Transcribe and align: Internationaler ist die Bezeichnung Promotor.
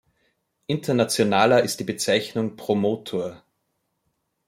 Internationaler 0.65 1.61
ist 1.61 1.79
die 1.79 1.83
Bezeichnung 1.83 2.55
Promotor. 2.55 3.43